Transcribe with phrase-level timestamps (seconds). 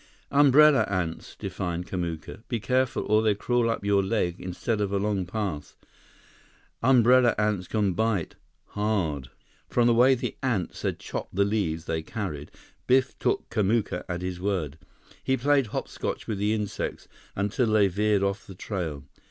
[0.31, 2.41] "Umbrella ants," defined Kamuka.
[2.47, 5.75] "Be careful or they crawl up your leg instead of along path.
[6.81, 9.29] Umbrella ants can bite—hard!"
[9.69, 12.49] From the way the ants had chopped the leaves they carried,
[12.87, 14.79] Biff took Kamuka at his word.
[15.23, 19.03] He played hopscotch with the insects until they veered off the trail.